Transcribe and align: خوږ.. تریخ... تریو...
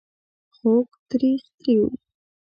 خوږ.. 0.55 0.87
تریخ... 1.09 1.43
تریو... 1.61 1.85